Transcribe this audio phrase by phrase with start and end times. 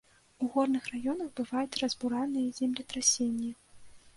[0.43, 3.51] У горных раёнах бываюць разбуральныя землетрасенні.